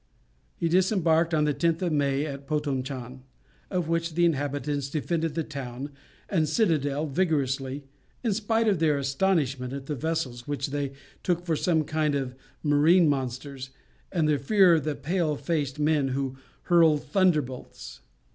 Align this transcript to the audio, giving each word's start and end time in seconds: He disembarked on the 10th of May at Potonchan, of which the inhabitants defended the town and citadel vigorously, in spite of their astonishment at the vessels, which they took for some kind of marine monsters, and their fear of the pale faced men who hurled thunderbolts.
He 0.57 0.67
disembarked 0.67 1.31
on 1.31 1.43
the 1.43 1.53
10th 1.53 1.83
of 1.83 1.93
May 1.93 2.25
at 2.25 2.47
Potonchan, 2.47 3.21
of 3.69 3.87
which 3.87 4.15
the 4.15 4.25
inhabitants 4.25 4.89
defended 4.89 5.35
the 5.35 5.43
town 5.43 5.91
and 6.27 6.49
citadel 6.49 7.05
vigorously, 7.05 7.83
in 8.23 8.33
spite 8.33 8.67
of 8.67 8.79
their 8.79 8.97
astonishment 8.97 9.73
at 9.73 9.85
the 9.85 9.93
vessels, 9.93 10.47
which 10.47 10.69
they 10.71 10.93
took 11.21 11.45
for 11.45 11.55
some 11.55 11.83
kind 11.83 12.15
of 12.15 12.33
marine 12.63 13.07
monsters, 13.07 13.69
and 14.11 14.27
their 14.27 14.39
fear 14.39 14.73
of 14.73 14.85
the 14.85 14.95
pale 14.95 15.35
faced 15.35 15.77
men 15.77 16.07
who 16.07 16.35
hurled 16.63 17.03
thunderbolts. 17.03 17.99